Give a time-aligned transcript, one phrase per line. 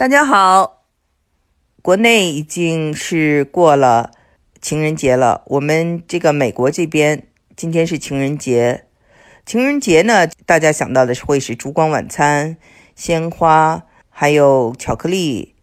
[0.00, 0.86] 大家好，
[1.82, 4.12] 国内已经是过了
[4.58, 5.42] 情人节了。
[5.44, 8.86] 我们这个美国这边今天是情人节，
[9.44, 12.56] 情人节呢，大家想到的是会是烛光晚餐、
[12.96, 15.54] 鲜花，还有巧克力、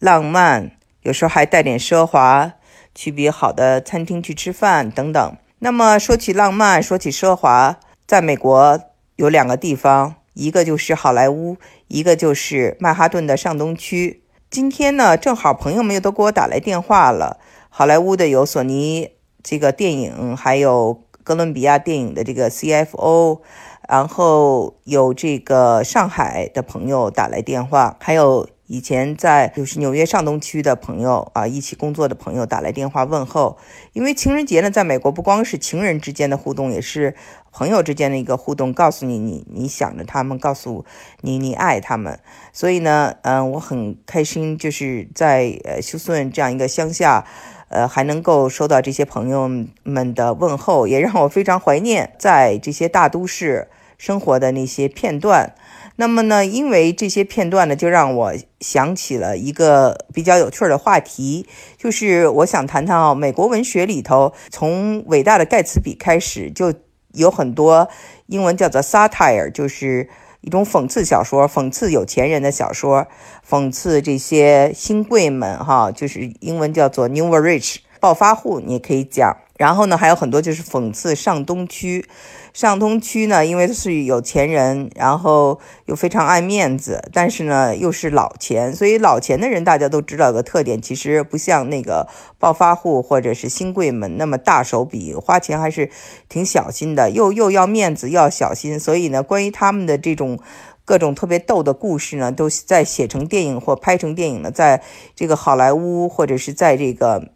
[0.00, 0.72] 浪漫，
[1.02, 2.54] 有时候还带点奢华，
[2.96, 5.36] 去比好的餐厅去吃饭等等。
[5.60, 8.80] 那么说起浪漫，说起奢华，在美国
[9.14, 10.16] 有两个地方。
[10.34, 11.58] 一个就是好莱坞，
[11.94, 14.24] 一个就是曼哈顿的上东区。
[14.50, 17.38] 今天呢，正好朋友们又都给我打来电话了。
[17.70, 19.10] 好莱坞的有索尼
[19.44, 23.42] 这个电影，还有哥伦比亚电影的这个 CFO，
[23.88, 28.48] 然后有这个上海的朋友打来电话，还有。
[28.74, 33.56] 以前在就是纽约上东区的朋友啊，一起工作的朋友打来电话问候。
[33.92, 37.14] 因为情人节呢，在美国不光是情人之间的互动，也是
[37.52, 40.84] 朋友之间的一个互动，告诉你你你想着他们，告诉
[41.20, 42.18] 你你爱他们。
[42.52, 47.24] 所以呢，嗯，我很开心，就是在呃休斯顿这样一个乡下，
[47.68, 49.48] 呃，还能够收到这些朋友
[49.84, 55.54] 们的问候，也让我非常怀念在这些大都市生活的那些片段。
[55.96, 61.46] 那么呢，因为这些片段呢，就让我想起了一个比较有趣的话题，
[61.78, 66.74] 就是我想谈谈啊，美国文学里头，从伟大的盖茨比开始，就
[67.12, 67.88] 有很多
[68.26, 70.08] 英文叫做 satire，就是
[70.40, 73.06] 一种讽刺小说，讽刺有钱人的小说，
[73.48, 79.36] 讽刺这些新贵们哈，就是英文叫做 new rich，暴发户，你可以讲。
[79.56, 82.04] 然后呢，还有很多就是讽刺上东区。
[82.52, 92.06] 上东区呢，因为是有钱人，然后又非常爱面子，但是呢又是老钱，所以老钱的人大家都知道个特点，其实不像那个
[92.38, 95.90] 暴发户或者是新贵们那么大手笔，花钱还是
[96.28, 98.78] 挺小心的，又又要面子，又要小心。
[98.78, 100.38] 所以呢，关于他们的这种
[100.84, 104.80] 各种特别逗的故事呢，都在写成电影或拍成电影呢，在
[105.16, 107.30] 这个好莱坞或者是在这个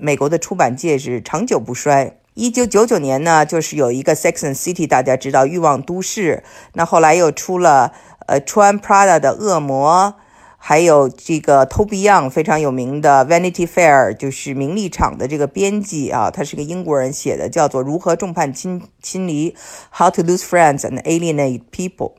[0.00, 2.16] 美国的出版界是长久不衰。
[2.34, 6.42] 一九九九年呢，就是有一个《Sex and City》，大家知道《欲望都市》。
[6.74, 7.92] 那后来又出了
[8.26, 10.14] 呃穿 Prada 的恶魔，
[10.56, 19.50] 还有这个 Toby Young 非常有名的《Vanity Fair》，就是名利场的这个编辑啊，他是个英国人写的，叫做《如何众叛亲亲离》
[19.92, 22.12] （How to Lose Friends and Alienate People）。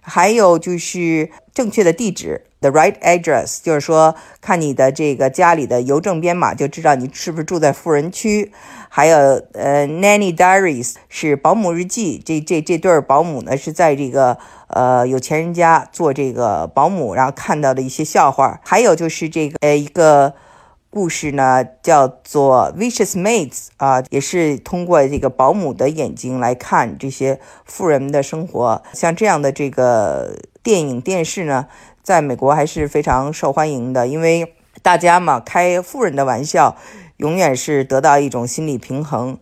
[0.00, 2.44] 还有就是正确的地址。
[2.60, 8.50] The right address，就是说，看你的这个家里的邮政编码，就知道你是不是住在富人区。
[8.88, 9.16] 还有，
[9.52, 12.18] 呃，Nanny Diaries 是保姆日记。
[12.18, 18.58] 这这这对保姆呢，是在这个呃有钱人家做这个保姆，然后看到的一些笑话。
[18.64, 20.34] 还有就是这个呃一个
[20.90, 28.82] 故事呢，叫做 Vicious Maids 啊，也是通过这个保姆的眼睛来看这些富人们的生活。
[28.94, 31.68] 像这样的这个电影电视呢。
[32.08, 36.74] 在美国还是非常受欢迎的，因为大家嘛开富人的玩笑，
[37.18, 39.36] 永远是得到一种心理平衡。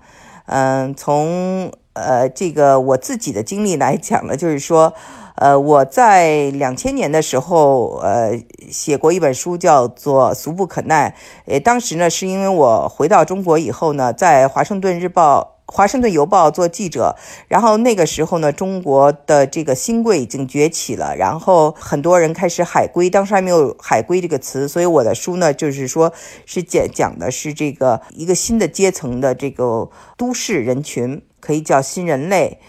[0.46, 4.94] 嗯，从呃这个我自己的经历来讲呢，就是说，
[5.36, 8.36] 呃我在两千年的时候，呃
[8.68, 11.14] 写过一本书，叫做《俗不可耐》。
[11.48, 15.52] 呃，当时呢是因为我回到中国以后呢，在《华盛顿日报》。
[15.68, 17.16] 华盛顿邮报做记者，
[17.48, 26.12] 然后那个时候呢，中国的这个新贵已经崛起了，然后很多人开始海归，当时还没有海归这个词，所以我的书呢，就是说
[26.44, 32.60] 是讲讲的是这个一个新的阶层的这个都市人群，可以叫新人类。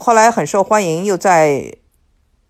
[0.00, 1.74] 后来很受欢迎，又在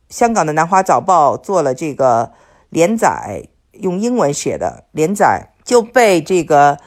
[0.08, 2.30] 香港的南华早报做了这个
[2.70, 6.78] 连载，用英文写的连载，就被这个。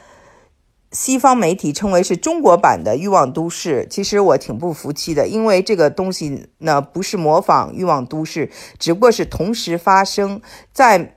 [0.92, 8.46] 西方媒体称为是中国版的《欲望都市》，其实我挺不服气的，因为这个东西呢不是模仿《欲望都市》，
[8.76, 10.40] 只不过是同时发生
[10.72, 11.14] 在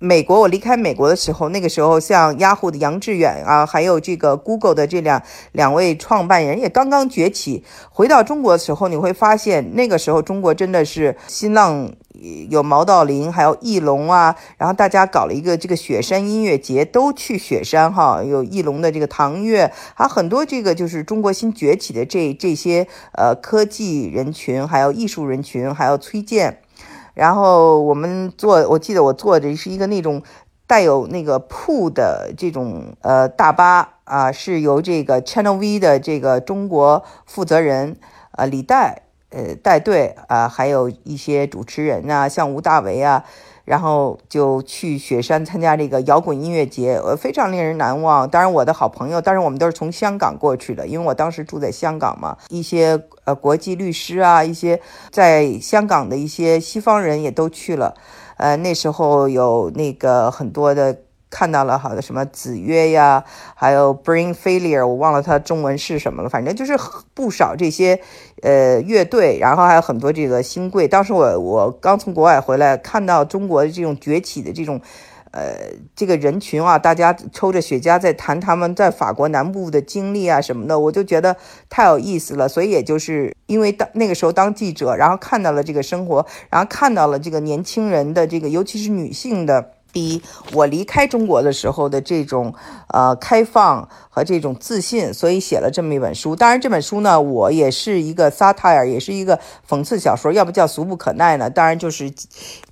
[0.00, 0.40] 美国。
[0.40, 5.22] 我离开美国的时候，那个时候像雅虎的杨致远啊，还有这个 Google 的这两
[5.52, 7.62] 两位创办人也刚刚崛起。
[7.90, 11.92] 回到中国的时候，你会发现那个时候中国真的是新浪。
[12.50, 18.22] 有毛道林，还有翼龙啊，然后大家搞了一个这个雪山音乐节，都去雪山哈。
[18.22, 26.58] 有翼龙的这个唐乐，还有很多这个就是中国新崛起的这这些呃科技人群，还有艺术人群，还有崔健。
[27.14, 30.22] 然后我们坐，我记得我坐的是一个那种
[30.66, 37.96] 带有那个铺的这种呃大巴啊，是由这个 Channel V 的这个中国负责人
[38.32, 39.02] 呃李代。
[39.32, 43.24] 呃，带队啊，还有一些主持人呐，像吴大维啊，
[43.64, 48.28] 然后就去雪山参加这个摇滚音乐节，呃，非常令人难忘。
[48.28, 52.36] 当然，我的好朋友，当然我们都是从香港过去的，因为我当时住在香港嘛。
[52.48, 54.80] 一些呃国际律师啊，一些
[55.10, 57.94] 在香港的一些西方人也都去了。
[58.36, 60.96] 呃，那时候有那个很多的。
[61.30, 63.24] 看到了好的什么子曰呀，
[63.54, 66.28] 还有 Brain Failure，我忘了它中文是什么了。
[66.28, 66.76] 反正就是
[67.14, 68.00] 不少这些
[68.42, 70.88] 呃乐队，然后还有很多这个新贵。
[70.88, 74.80] 当时我我刚从国外回来，看到中国的这种崛起的这种
[75.30, 75.54] 呃
[75.94, 81.36] 这个人群啊，大家抽着雪茄在谈他们在法国南部的经历啊什么的，我就觉得
[81.68, 82.48] 太有意思了。
[82.48, 89.74] 所以也就是因为当那个时候当记者，然后看到了这个生活，然后看到了这个年轻人的这个，尤其是女性的。
[89.92, 90.22] 比
[90.52, 92.54] 我离开中国的时候的这种
[92.88, 96.34] 呃开放和这种自信，所以写了这么一本书。
[96.34, 99.38] 当然，这本书呢，我也是一个 satire，也是一个
[99.68, 101.48] 讽刺小说，要不叫俗不可耐呢？
[101.50, 102.12] 当然就是。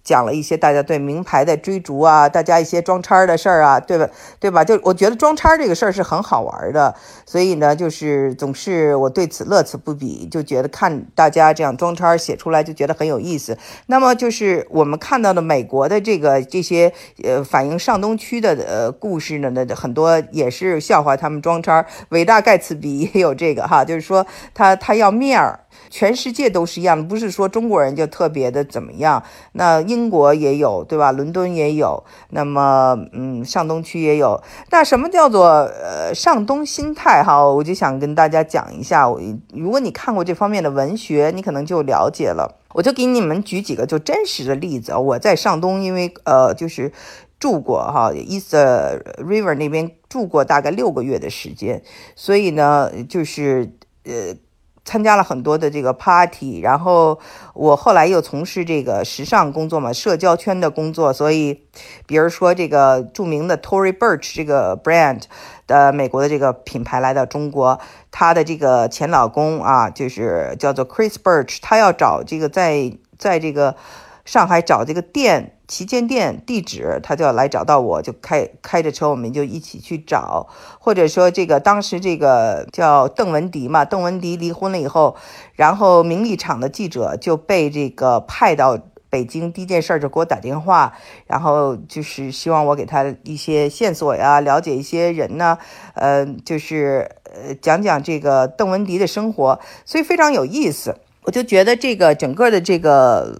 [0.05, 4.09] 讲了一些大家对名牌的追逐啊，大家一些装叉的事儿啊，对吧？
[4.41, 4.65] 对吧？
[4.65, 6.95] 就我觉得装叉这个事儿是很好玩的，
[7.27, 13.59] 所以呢，就是总是我对此乐此不彼，就觉得看大家这样装叉写出来就觉得很有意思。
[13.85, 21.85] 那么就是我们看到的美国的这个这些呃反映上东区的呃故事呢，那很多也是笑话他们装叉。
[22.11, 25.61] 伟大盖茨比也有这个哈，就是说他他要面儿。
[25.91, 29.23] 全世界都是一样的，不是说中国人就特别的怎么样。
[29.53, 31.13] 那英国也有，对吧？
[31.13, 32.05] 伦敦也有。
[32.31, 34.43] 那么，嗯，上东区也有。
[34.71, 37.23] 那什么叫做呃上东心态？
[37.23, 39.09] 哈，我就想跟大家讲一下。
[39.09, 39.21] 我
[39.53, 42.61] 如果你看过这方面的文学，你可能就了解了。
[42.75, 44.95] 我就给你们举几个就真实的例子。
[44.95, 46.93] 我在上东，因为呃就是
[47.41, 51.83] 住过哈，East River 那边住过大概六个月的时间，
[52.15, 53.73] 所以呢，就是
[54.05, 54.37] 呃。
[54.89, 57.19] 参加了很多的这个 party，然后
[57.53, 61.61] 我后来又从事这个时尚工作嘛，社交圈的工作，所以，
[62.07, 65.25] 比如说这个著名的 Tory Burch 这个 brand
[65.67, 67.79] 的美国的这个品牌来到中国，
[68.11, 73.77] 她的这个前老公啊，就是叫做 Chris Burch，他要找这个在在这个
[74.25, 75.58] 上海找这个店。
[75.69, 80.49] 旗舰店地址，他就要来找到我，就开开着车，我们就一起去找。
[80.81, 85.15] 或者说，这个当时这个叫邓文迪嘛，邓文迪离婚了以后，
[85.53, 88.79] 然后名利场的记者就被这个派到
[89.11, 90.95] 北京，第一件事就给我打电话，
[91.27, 95.59] 然后就是希望我给他一些线索呀，了解一些人呢，
[95.93, 100.97] 呃，就是呃讲讲这个邓文迪的生活，所以非常有意思。
[101.25, 103.37] 我就觉得这个整个的这个。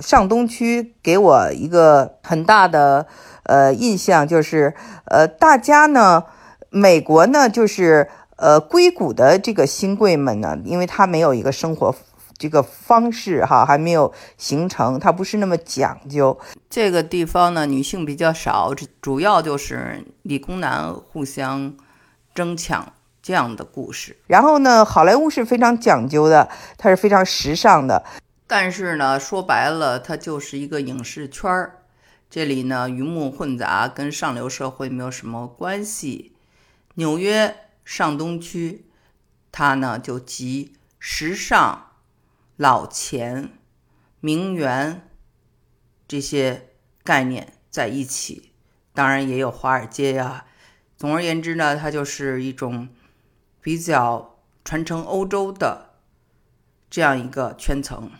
[0.00, 3.06] 上东区给我一个很大的
[3.44, 4.74] 呃印象，就是
[5.06, 6.24] 呃大家呢，
[6.70, 11.94] 美国呢就是呃硅谷的这个新贵们呢，因为他没有一个生活
[12.38, 16.38] 这个方式哈，还没有形成，他不是那么讲究。
[16.68, 21.72] 这个地方呢，女性比较少，主要就是理工男互相
[22.34, 24.18] 争抢这样的故事。
[24.26, 28.04] 然后呢，好莱坞是非常讲究的，它是非常时尚的。
[28.46, 31.82] 但是呢，说白了，它就是一个影视圈儿，
[32.30, 36.36] 这里呢鱼目混杂，跟上流社会没有什么关系。
[36.94, 38.86] 纽约上东区，
[39.50, 41.90] 它呢就集时尚、
[42.56, 43.50] 老钱、
[44.20, 45.08] 名媛
[46.06, 46.70] 这些
[47.02, 48.52] 概念在一起，
[48.94, 50.46] 当然也有华尔街呀。
[50.96, 52.88] 总而言之呢，它就是一种
[53.60, 55.96] 比较传承欧洲的
[56.88, 58.10] 这样一个圈层。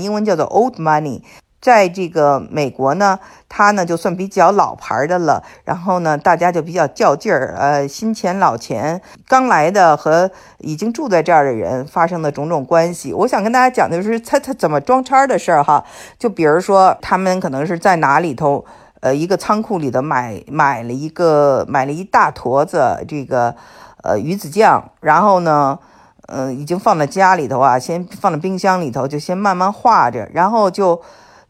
[0.00, 1.22] 英文叫做 Old Money，
[1.60, 3.18] 在这个美国呢，
[3.48, 5.42] 它呢就算比较老牌的了。
[5.64, 13.12] 然后呢，大家就比较较劲儿，呃，新钱老钱，刚来的和已经住在这儿的人发生的种种关系。
[13.12, 15.84] 我想跟大家讲的就是他他怎么装叉的事儿哈。
[16.18, 18.64] 就比如说，他们可能是在哪里头，
[19.00, 23.54] 呃，一个仓库里头买买了一个买了一大坨子这个
[24.04, 25.78] 呃鱼子酱，然后呢。
[26.30, 31.00] 嗯，已经放在家里头啊，先放在冰箱里头，就先慢慢化着，然后就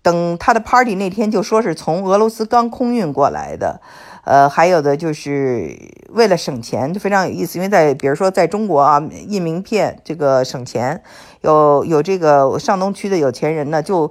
[0.03, 3.81] 等他的 party 那天，就说是从俄罗斯刚空运过来的。
[4.25, 5.77] 呃，还有的就是
[6.11, 11.03] 为了省钱，就非常有意思，因为在比如说在中国啊，印名片这个省钱，
[11.41, 14.11] 有有这个上东区的有钱人呢，就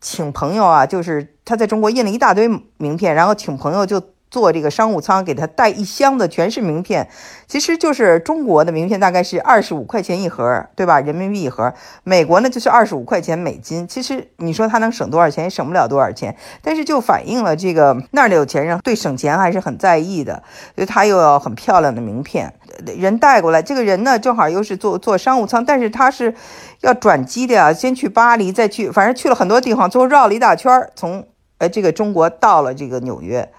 [0.00, 2.48] 请朋友啊，就是他在中国印了一大堆
[2.78, 4.02] 名片，然后请朋友就。
[4.30, 7.08] 坐这个商务舱，给他带一箱子全是名片，
[7.46, 11.00] 其实就是中国的名片，大概是二十五块钱一盒，对吧？
[11.00, 11.72] 人民币一盒。
[12.04, 13.88] 美国呢就是二十五块钱美金。
[13.88, 16.36] 其实你说他能省多少钱，也省不了多少钱。
[16.62, 20.42] 但是就反映了这个那儿的有钱人对省钱还是很在意的，
[20.74, 22.52] 所以他又要很漂亮的名片，
[22.96, 23.62] 人带过来。
[23.62, 26.34] 这个人呢正好又是坐坐商务舱，但是他是
[26.80, 33.50] 要转机的呀，先去巴黎，再去，反正去了很多地方，最后绕了一大圈，从呃这个中国到了这个纽约。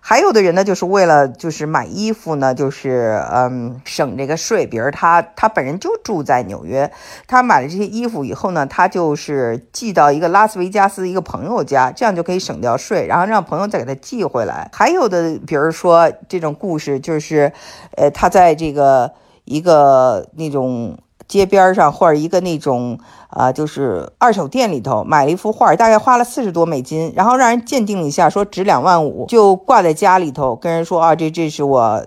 [0.00, 4.66] 还有的人呢，就是为了就是买衣服呢，就是嗯省这个税。
[4.66, 6.90] 比如他他本人就住在纽约，
[7.26, 14.70] 他买了这些衣服以后呢，他就是寄到一个拉斯维加斯一个朋友家，这样就可以省掉税，然后让朋友再给他寄回来。
[14.72, 17.52] 还有的，比如说这种故事，就是
[17.96, 19.12] 呃他在这个
[19.44, 20.98] 一个那种。
[21.30, 32.04] 街边上或者一个那种啊，就是二手店里头买了一幅画，大概花了四十多美金，然后让人鉴定一下，说值两万五，就挂在家里头，跟人说啊，这这是我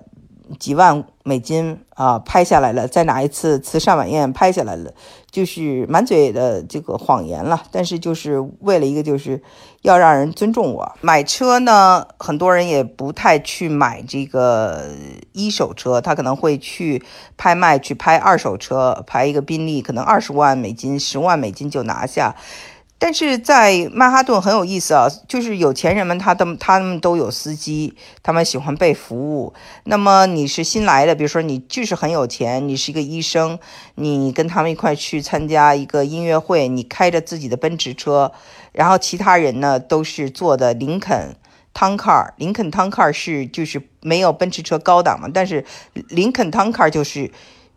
[0.59, 1.03] 几万。
[1.25, 4.91] 美金啊，拍下来了，在哪一次慈善晚宴拍下来了，
[5.31, 7.63] 就是满嘴的这个谎言了。
[7.71, 9.41] 但是就是为了一个，就是
[9.83, 10.95] 要让人尊重我。
[10.99, 14.89] 买车呢，很多人也不太去买这个
[15.31, 17.01] 一手车，他可能会去
[17.37, 22.35] 拍卖去拍二手车，拍一个宾利，可能二十万美金、十万美金就拿下。
[23.05, 27.93] 但是在曼哈顿很有意思啊，就是有钱人们，他的他们都有司机，
[28.23, 29.53] 他们喜欢被服务。
[29.83, 33.59] 那么你是新来的，比如说你就是很有钱，你是一个医生，
[33.95, 38.31] 你跟他们一块去参加一个音乐会，你开着自己的奔驰车，
[38.71, 41.35] 然后其他人呢都是坐的林肯
[41.73, 45.65] Town Car，林肯 Town Car 是就是没有奔驰车高档嘛，但是
[46.07, 47.29] 林肯 Town Car 就是。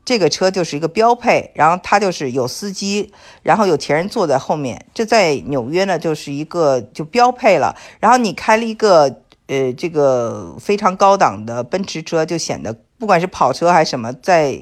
[0.07, 7.75] 这个车就是一个标配，然后它就是有司机，然后有钱人坐在后面，这在纽约呢就是一个就标配了。
[7.99, 14.61] 然后你开了一个呃这个非常高档的奔驰车，就显得不管是跑车还是什么，在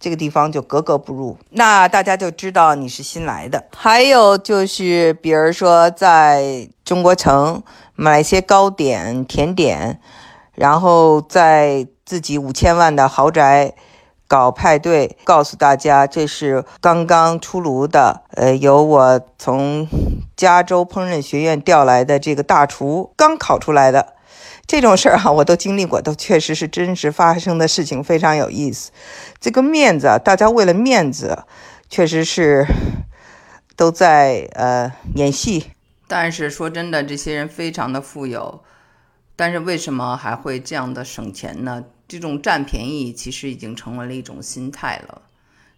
[0.00, 1.38] 这个地方就格格不入。
[1.50, 3.66] 那大家就知道你是新来的。
[3.76, 7.62] 还有就是，比如说在中国城
[7.94, 10.00] 买一些糕点甜点，
[10.56, 13.72] 然后在自己五千万的豪宅。
[14.30, 19.88] 搞派对，告诉大家这是刚刚出炉的，呃，由我从
[20.36, 24.14] 加州烹饪学院调来的这个大厨刚烤出来的，
[24.68, 28.92] 这种事儿哈， 我都经历过，都确实是真实发生的事情，非常有意思。
[29.40, 31.42] 这个面子，大家为了面子，
[31.88, 32.64] 确实是
[33.74, 35.72] 都在呃演戏。
[36.06, 38.62] 但是说真的，这些人非常的富有，
[39.34, 41.82] 但是为什么还会这样的省钱呢？
[42.10, 45.22] 这种占便宜其实已经成为了一种心态了，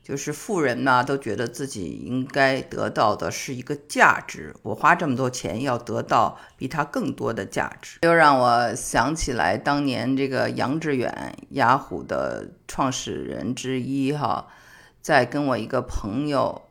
[0.03, 14.49] 就是富人呢都觉得自己应该得到的是一个价值，我花这么多钱要得到比他更多的价值，又让我想起来当年这个杨致远，雅虎的创始人之一哈，
[15.03, 16.63] 在跟我一个朋友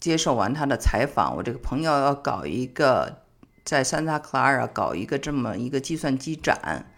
[0.00, 3.22] 接受完他的采访，我这个朋友要搞一个
[3.64, 6.90] 在 Santa Clara 搞一个这么一个计算机展。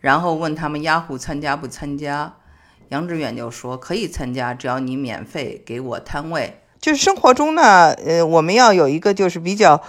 [0.00, 2.34] 然后问他们雅虎参加不参加，
[2.88, 6.60] 杨致远就说可以参加，只要你免费给我摊位。
[6.80, 9.82] 就是生活中呢，呃，我们要有一个就是比较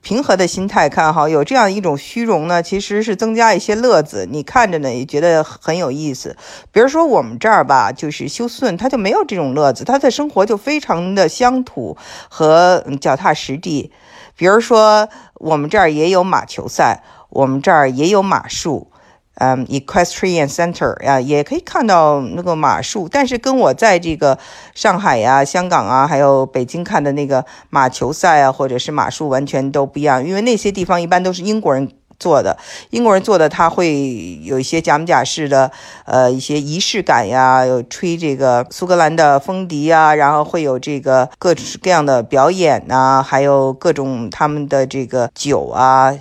[0.00, 6.36] 平和的心态看哈，有这样一种虚荣呢，其实是增加一些乐子，你看着呢也觉得很有意思。
[6.70, 11.96] 比如说我们这儿吧，就是休顺，他就没有这种乐子，他的生活就非常的乡土
[12.28, 13.90] 和脚踏实地。
[14.36, 18.92] 比如说我们这儿也有马球赛，我们这儿也有马术。
[19.38, 24.38] 嗯，Equestrian Center 呀，也可以看到那个马术，但是跟我在这个
[24.74, 31.86] 上海呀、香港啊，还有北京看的那个马球赛啊，或者是马术完全都不一样，因为那些地方一般都是英国人
[32.18, 32.56] 做的，
[32.88, 35.70] 英国人做的他会有一些假模假式的，
[36.06, 46.14] 呃，一些仪式感呀，有吹这个苏格兰的风笛啊，然后会有这个各式各样的表演呐，还有各种他们的这个酒啊，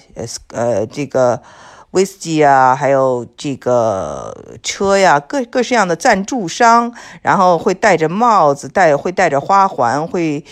[0.49, 1.41] 呃，这个。
[1.95, 10.43] 威士忌啊，还有这个车呀，各各式样的赞助商，然后会戴着帽子，戴会戴着花环，会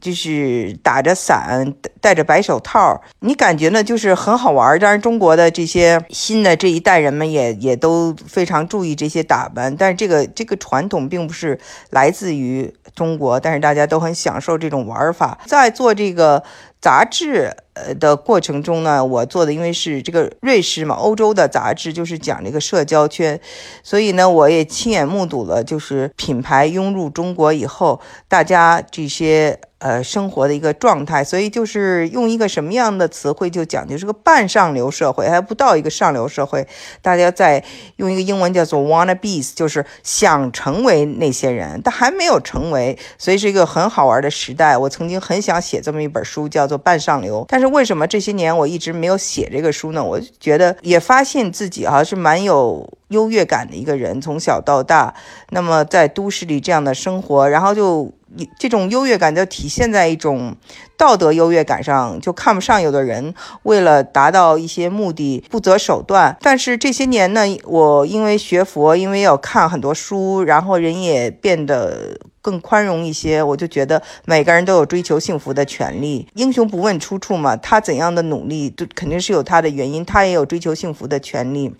[0.00, 4.78] 就是打着伞，戴着白手套，你感觉呢就是很好玩。
[4.78, 11.58] 当然，中国的这些新的这一代人们也也都非常注意这些打扮，但是这个这个传统并不是
[11.90, 16.42] 来自于中国，但是大家都很享受这种玩法，在做这个。
[16.80, 23.40] 杂志呃的过程中呢，我做的因为是这个瑞士嘛，欧洲的杂志就是讲这个社交圈，
[23.82, 29.58] 所以呢，我也亲眼目睹了，就是品牌涌入中国以后，大家这些。
[29.78, 36.66] 呃，生活的一个状态，所以就是用一个什么样的词汇就讲，就是个半上流社会，还不到一个上流社会。
[37.00, 37.62] 大家在
[37.96, 44.76] 用一个英文叫做 wanna be，就是想成为那些人，但还没有成为，所以是一个很好玩的时代。
[44.76, 50.02] 我曾经很想写这么一本书，叫做《半上流》，但是为什么这些年我一直没有写这个书呢？
[50.02, 52.88] 我觉得也发现自己哈是蛮有。
[53.08, 55.14] 优越感的一个人，从小到大，
[55.48, 60.56] 那么在都市里这样的生活，然后就你这种优越感就体现在一种
[60.96, 66.36] 道德优越感上，就看不上有的人为了达到一些目的不择手段。
[66.40, 73.42] 但是这些年呢，我因为学佛，因为要看很多书，然后人也变得更宽容一些。
[73.42, 77.56] 我就觉得每个人都有追求幸福的权利，英雄不问出处嘛。
[77.56, 81.74] 他怎样的努力，就肯定是有他的原因，他也有追求幸福的权利。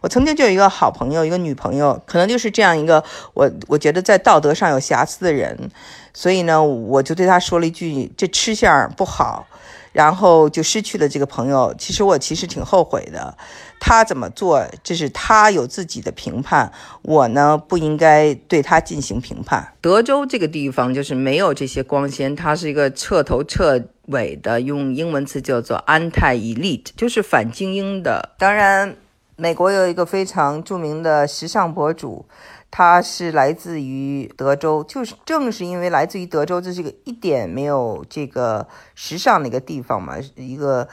[0.00, 3.02] 我曾经就有一个好朋友，一个女朋友，可能就是这样一个
[3.34, 5.70] 我我觉得在道德上有瑕疵的人，
[6.12, 9.46] 所以呢，我就对她说了一句：“这吃相不好。”
[9.92, 11.74] 然后就失去了这个朋友。
[11.78, 13.36] 其实我其实挺后悔的。
[13.78, 19.74] 他怎么做，这是他有自己的评判，我呢不应该对他进行评判。
[19.82, 28.30] 德州这个地方就是没有这些光鲜，它是一个彻头彻尾的，用英文词叫做 anti-elite，就是反精英的。
[28.38, 28.96] 当然。
[29.36, 32.26] 美国有一个非常著名的时尚博主，
[32.70, 40.86] 他是来自于德州，就是正是因为来自于德州，这是一个一点没有这个时尚的一个地方嘛，一个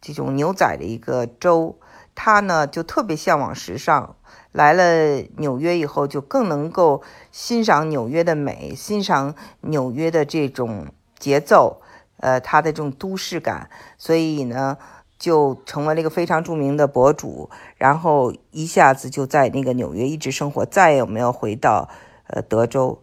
[0.00, 1.76] 这种牛仔的一个州，
[2.14, 4.14] 他呢就特别向往时尚，
[4.52, 10.86] 来了纽约以后就更能够欣赏纽约的美，欣赏纽约的这种
[11.18, 11.82] 节奏，
[12.18, 14.78] 呃，他的这种都市感，所以呢。
[15.22, 21.88] 就成为了一个非常著名的博主，然后一下子就在那个纽约一直生活，再也没有回到
[22.26, 23.00] 呃德州，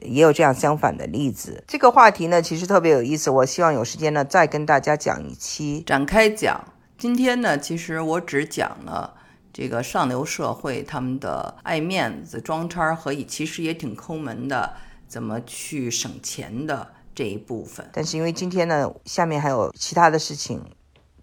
[0.00, 1.62] 也有这样相反的例子。
[1.68, 6.64] 这个话题呢，其实特别有意思，我希望有时间呢再跟大家讲一期展开讲。
[6.96, 9.12] 今天呢，其实我只讲了
[9.52, 14.72] 这个上流社会他们的爱面子、装叉和其实也挺抠门的，
[15.06, 17.86] 怎么去省钱的这一部分。
[17.92, 20.62] 但是因为今天呢，下面还有其他的事情。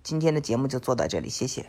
[0.05, 1.63] 今天的节目就做到这里，谢谢。